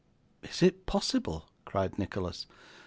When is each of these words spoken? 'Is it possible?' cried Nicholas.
'Is 0.41 0.63
it 0.63 0.87
possible?' 0.87 1.47
cried 1.63 1.99
Nicholas. 1.99 2.47